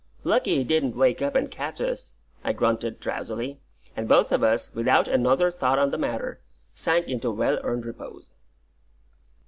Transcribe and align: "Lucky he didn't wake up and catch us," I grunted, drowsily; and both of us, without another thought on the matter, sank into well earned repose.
"Lucky 0.23 0.55
he 0.55 0.63
didn't 0.63 0.95
wake 0.95 1.21
up 1.21 1.35
and 1.35 1.51
catch 1.51 1.79
us," 1.79 2.15
I 2.43 2.53
grunted, 2.53 2.99
drowsily; 2.99 3.59
and 3.95 4.07
both 4.09 4.31
of 4.31 4.41
us, 4.41 4.73
without 4.73 5.07
another 5.07 5.51
thought 5.51 5.77
on 5.77 5.91
the 5.91 5.97
matter, 5.99 6.41
sank 6.73 7.07
into 7.07 7.29
well 7.29 7.59
earned 7.61 7.85
repose. 7.85 8.31